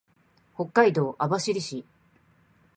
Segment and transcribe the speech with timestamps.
[0.55, 1.85] 北海道網走市